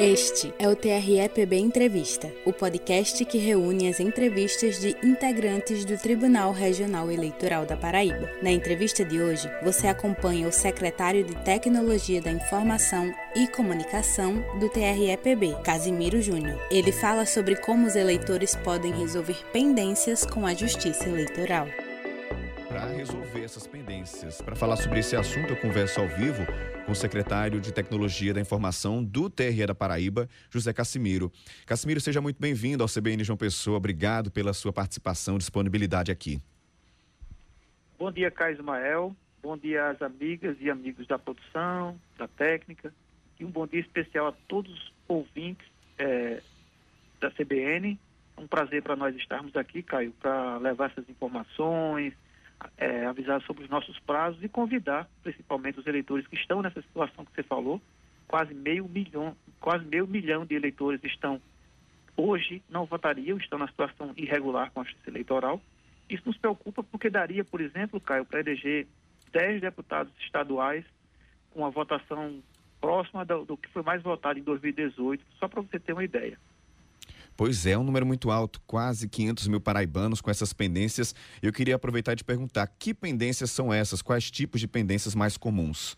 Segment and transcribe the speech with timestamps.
[0.00, 6.52] Este é o TREPB Entrevista, o podcast que reúne as entrevistas de integrantes do Tribunal
[6.52, 8.30] Regional Eleitoral da Paraíba.
[8.40, 14.68] Na entrevista de hoje, você acompanha o secretário de Tecnologia da Informação e Comunicação do
[14.68, 16.64] TREPB, Casimiro Júnior.
[16.70, 21.66] Ele fala sobre como os eleitores podem resolver pendências com a Justiça Eleitoral
[22.68, 24.42] para resolver essas pendências.
[24.42, 26.44] Para falar sobre esse assunto, eu converso ao vivo
[26.84, 31.32] com o secretário de Tecnologia da Informação do TRE da Paraíba, José Cassimiro.
[31.66, 33.78] Cassimiro, seja muito bem-vindo ao CBN João Pessoa.
[33.78, 36.40] Obrigado pela sua participação e disponibilidade aqui.
[37.98, 39.16] Bom dia, Caio Ismael.
[39.42, 42.92] Bom dia às amigas e amigos da produção, da técnica.
[43.40, 45.66] E um bom dia especial a todos os ouvintes
[45.98, 46.42] é,
[47.18, 47.98] da CBN.
[48.36, 52.12] Um prazer para nós estarmos aqui, Caio, para levar essas informações,
[52.76, 57.24] é, avisar sobre os nossos prazos e convidar principalmente os eleitores que estão nessa situação
[57.24, 57.80] que você falou,
[58.26, 61.40] quase meio milhão, quase meio milhão de eleitores estão
[62.16, 65.62] hoje não votariam, estão na situação irregular com a justiça eleitoral.
[66.10, 68.86] Isso nos preocupa porque daria, por exemplo, Caio, para eleger
[69.32, 70.84] 10 deputados estaduais
[71.50, 72.42] com a votação
[72.80, 76.38] próxima do, do que foi mais votado em 2018, só para você ter uma ideia.
[77.38, 81.14] Pois é, um número muito alto, quase 500 mil paraibanos com essas pendências.
[81.40, 84.02] Eu queria aproveitar e te perguntar, que pendências são essas?
[84.02, 85.96] Quais tipos de pendências mais comuns?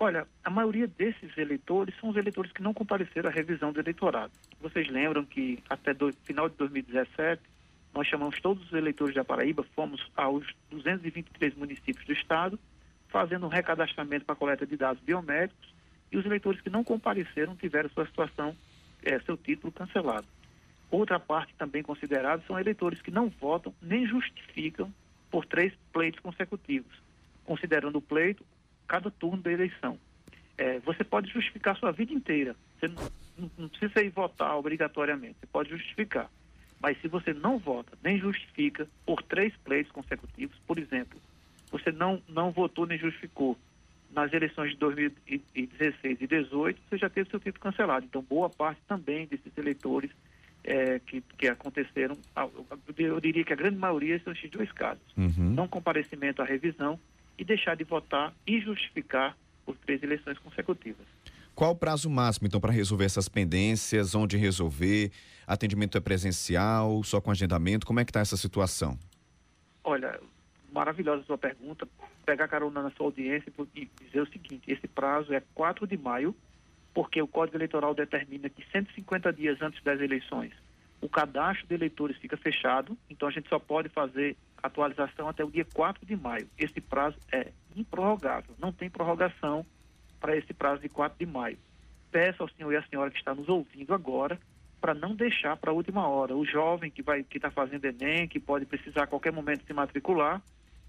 [0.00, 4.32] Olha, a maioria desses eleitores são os eleitores que não compareceram à revisão do eleitorado.
[4.58, 7.42] Vocês lembram que até final de 2017,
[7.94, 12.58] nós chamamos todos os eleitores da Paraíba, fomos aos 223 municípios do estado,
[13.08, 15.74] fazendo um recadastramento para coleta de dados biométricos,
[16.10, 18.56] e os eleitores que não compareceram tiveram sua situação,
[19.04, 20.26] é, seu título cancelado.
[20.90, 24.92] Outra parte também considerada são eleitores que não votam nem justificam
[25.30, 26.92] por três pleitos consecutivos,
[27.44, 28.44] considerando o pleito
[28.86, 29.98] cada turno da eleição.
[30.56, 32.56] É, você pode justificar sua vida inteira.
[32.78, 35.36] Você não, não, precisa ir votar obrigatoriamente.
[35.40, 36.30] Você pode justificar.
[36.80, 41.20] Mas se você não vota nem justifica por três pleitos consecutivos, por exemplo,
[41.70, 43.58] você não, não votou nem justificou
[44.10, 48.06] nas eleições de 2016 e 2018, você já teve seu título cancelado.
[48.06, 50.10] Então, boa parte também desses eleitores
[50.66, 52.18] é, que, que aconteceram,
[52.98, 55.02] eu diria que a grande maioria são esses dois casos.
[55.16, 55.52] Uhum.
[55.54, 56.98] Não comparecimento à revisão
[57.38, 61.06] e deixar de votar e justificar por três eleições consecutivas.
[61.54, 64.14] Qual o prazo máximo, então, para resolver essas pendências?
[64.14, 65.10] Onde resolver?
[65.46, 67.86] Atendimento é presencial, só com agendamento?
[67.86, 68.98] Como é que está essa situação?
[69.84, 70.20] Olha,
[70.72, 71.88] maravilhosa a sua pergunta.
[72.26, 76.34] Pegar carona na sua audiência e dizer o seguinte, esse prazo é 4 de maio
[76.96, 80.50] porque o Código Eleitoral determina que 150 dias antes das eleições
[80.98, 85.50] o cadastro de eleitores fica fechado, então a gente só pode fazer atualização até o
[85.50, 86.48] dia 4 de maio.
[86.56, 89.64] Esse prazo é improrrogável, não tem prorrogação
[90.18, 91.58] para esse prazo de 4 de maio.
[92.10, 94.40] Peço ao senhor e à senhora que está nos ouvindo agora
[94.80, 96.34] para não deixar para a última hora.
[96.34, 99.72] O jovem que vai que está fazendo Enem, que pode precisar a qualquer momento se
[99.74, 100.40] matricular,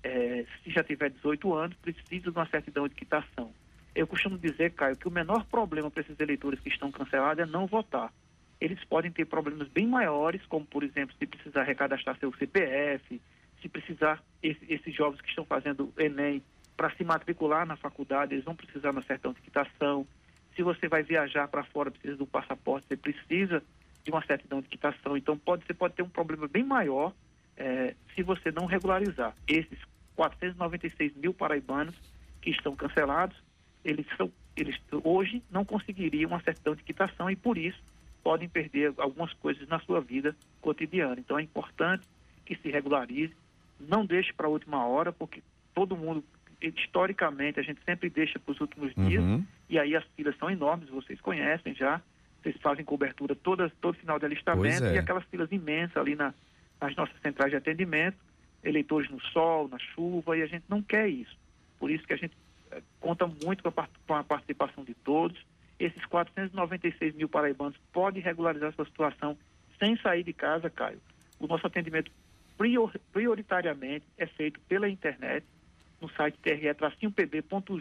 [0.01, 3.51] é, se já tiver 18 anos, precisa de uma certidão de quitação.
[3.97, 7.47] Eu costumo dizer, Caio, que o menor problema para esses eleitores que estão cancelados é
[7.47, 8.13] não votar.
[8.61, 13.19] Eles podem ter problemas bem maiores, como, por exemplo, se precisar recadastrar seu CPF,
[13.59, 16.43] se precisar, esse, esses jovens que estão fazendo Enem,
[16.75, 20.05] para se matricular na faculdade, eles vão precisar de uma certidão de quitação.
[20.55, 23.63] Se você vai viajar para fora, precisa do passaporte, você precisa
[24.03, 25.17] de uma certidão de quitação.
[25.17, 27.13] Então, pode, você pode ter um problema bem maior
[27.57, 29.35] é, se você não regularizar.
[29.47, 29.79] Esses
[30.15, 31.95] 496 mil paraibanos
[32.43, 33.46] que estão cancelados,
[33.87, 37.81] eles, são, eles hoje não conseguiriam uma certidão de quitação e por isso
[38.21, 41.15] podem perder algumas coisas na sua vida cotidiana.
[41.17, 42.05] Então é importante
[42.45, 43.33] que se regularize,
[43.79, 45.41] não deixe para a última hora, porque
[45.73, 46.21] todo mundo,
[46.61, 49.07] historicamente, a gente sempre deixa para os últimos uhum.
[49.07, 49.23] dias,
[49.69, 52.01] e aí as filas são enormes, vocês conhecem já,
[52.41, 54.95] vocês fazem cobertura toda, todo final de alistamento, é.
[54.95, 56.33] e aquelas filas imensas ali na,
[56.81, 58.17] nas nossas centrais de atendimento,
[58.63, 61.37] eleitores no sol, na chuva, e a gente não quer isso.
[61.79, 62.35] Por isso que a gente
[62.99, 65.37] conta muito com a, com a participação de todos.
[65.79, 69.37] Esses 496 mil paraibanos podem regularizar sua situação
[69.79, 70.99] sem sair de casa, Caio.
[71.39, 72.11] O nosso atendimento
[72.57, 75.45] prior, prioritariamente é feito pela internet,
[76.01, 77.75] no site tre-pb.jus.br,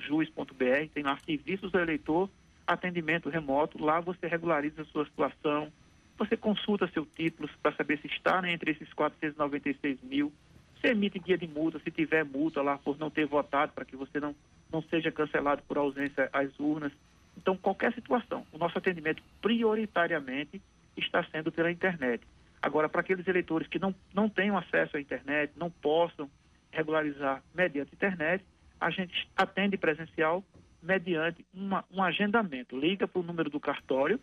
[0.94, 2.30] tem lá serviços do eleitor,
[2.66, 5.72] atendimento remoto, lá você regulariza a sua situação,
[6.18, 10.32] você consulta seu título para saber se está né, entre esses 496 mil,
[10.74, 13.96] você emite guia de multa, se tiver multa lá por não ter votado, para que
[13.96, 14.34] você não
[14.72, 16.92] não seja cancelado por ausência às urnas.
[17.36, 20.60] Então, qualquer situação, o nosso atendimento prioritariamente
[20.96, 22.26] está sendo pela internet.
[22.62, 26.30] Agora, para aqueles eleitores que não, não tenham acesso à internet, não possam
[26.72, 28.44] regularizar mediante internet,
[28.80, 30.42] a gente atende presencial
[30.82, 32.78] mediante uma, um agendamento.
[32.78, 34.20] Liga para o número do cartório,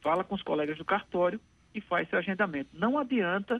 [0.00, 1.40] fala com os colegas do cartório
[1.74, 2.70] e faz seu agendamento.
[2.72, 3.58] Não adianta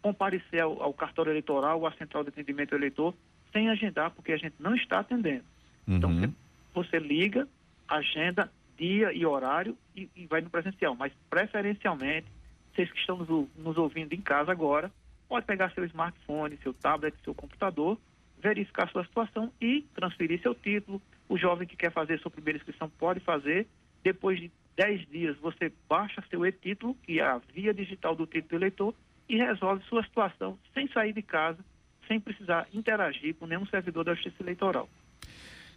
[0.00, 3.14] comparecer ao, ao cartório eleitoral ou à central de atendimento eleitor
[3.54, 5.44] sem agendar, porque a gente não está atendendo.
[5.86, 6.24] Então, uhum.
[6.24, 6.34] Então,
[6.74, 7.48] você, você, liga,
[7.88, 10.96] agenda dia e horário e, e, vai no presencial.
[10.96, 12.26] Mas, preferencialmente,
[12.74, 14.90] vocês que estão nos, nos ouvindo em casa agora,
[15.28, 17.96] pode pegar seu smartphone, seu tablet, seu computador,
[18.42, 21.00] verificar sua situação e transferir seu título.
[21.28, 23.68] O jovem que quer fazer sua primeira inscrição pode fazer.
[24.02, 28.50] Depois de 10 dias, você baixa seu e-título, que é a via digital do título
[28.50, 28.94] do eleitor,
[29.28, 31.58] e resolve sua situação sem sair de casa,
[32.06, 34.88] sem precisar interagir com nenhum servidor da Justiça Eleitoral.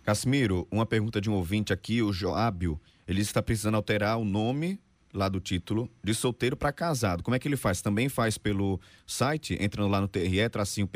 [0.03, 4.79] Casimiro, uma pergunta de um ouvinte aqui, o Joábio, ele está precisando alterar o nome
[5.13, 7.24] lá do título de solteiro para casado.
[7.24, 7.81] Como é que ele faz?
[7.81, 10.88] Também faz pelo site, entrando lá no tre-pb.jus.br?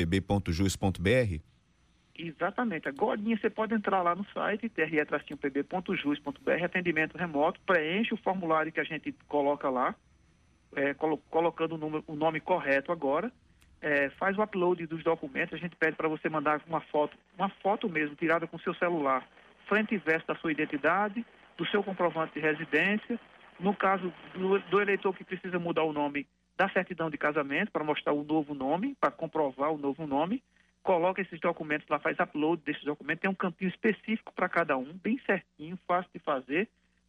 [2.18, 2.88] Exatamente.
[2.88, 8.84] Agora você pode entrar lá no site tre-pb.jus.br, atendimento remoto, preenche o formulário que a
[8.84, 9.95] gente coloca lá,
[10.75, 13.31] é, colo colocando o, número, o, nome correto agora,
[13.81, 17.50] é, faz o upload dos documentos, a gente pede para você mandar uma foto, uma
[17.50, 19.28] foto mesmo, tirada com seu celular,
[19.68, 21.25] frente e verso da sua identidade,
[21.57, 23.19] do seu comprovante de residência,
[23.60, 27.83] no caso do, do eleitor que precisa mudar o nome da certidão de casamento, para
[27.83, 30.44] mostrar o novo nome, para comprovar o novo nome,
[30.84, 34.94] coloca esses documentos lá, faz upload desses documentos, tem um campinho específico para cada um,
[34.94, 36.68] bem certinho, fácil de fazer,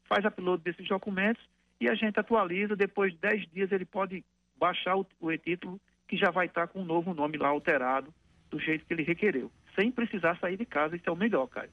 [0.09, 1.43] faz upload desses documentos
[1.81, 4.25] e a gente atualiza, depois de 10 dias ele pode
[4.57, 5.81] baixar o, o e-título
[6.13, 8.13] que já vai estar com um novo nome lá alterado,
[8.51, 11.71] do jeito que ele requereu, sem precisar sair de casa, isso é o melhor, Caio.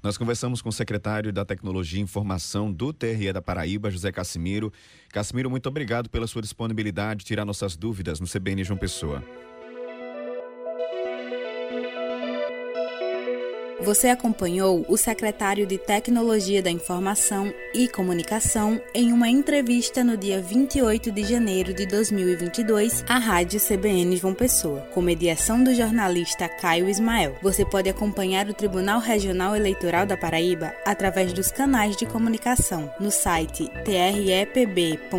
[0.00, 4.72] Nós conversamos com o secretário da Tecnologia e Informação do TRE da Paraíba, José Cassimiro.
[5.08, 9.24] Cassimiro, muito obrigado pela sua disponibilidade, de tirar nossas dúvidas no CBN João Pessoa.
[13.84, 20.40] Você acompanhou o secretário de Tecnologia da Informação e Comunicação em uma entrevista no dia
[20.40, 26.88] 28 de janeiro de 2022 à Rádio CBN João Pessoa, com mediação do jornalista Caio
[26.88, 27.36] Ismael.
[27.42, 33.10] Você pode acompanhar o Tribunal Regional Eleitoral da Paraíba através dos canais de comunicação no
[33.10, 35.14] site trepb.juiz.br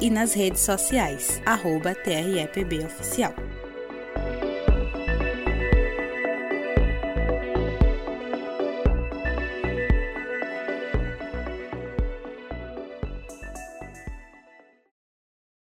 [0.00, 3.32] e nas redes sociais, arroba trepboficial.